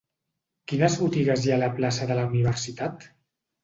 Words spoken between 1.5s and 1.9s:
ha a la